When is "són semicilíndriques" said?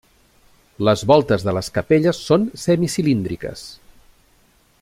2.31-3.67